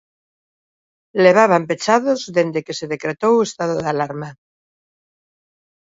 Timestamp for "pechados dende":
1.69-2.59